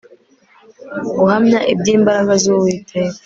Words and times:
guhamya 1.15 1.59
ibyimbaraga 1.73 2.33
zu 2.43 2.49
uwiteka 2.57 3.17